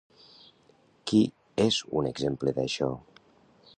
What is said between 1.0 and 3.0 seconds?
Qui és un exemple d'això?